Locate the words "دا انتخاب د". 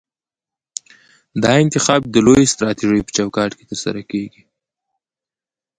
1.43-2.15